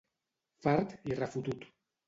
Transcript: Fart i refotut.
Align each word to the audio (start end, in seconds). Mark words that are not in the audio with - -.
Fart 0.67 0.97
i 1.11 1.21
refotut. 1.21 1.71